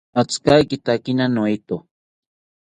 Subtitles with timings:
[0.19, 1.77] Atzikaitotakina noeto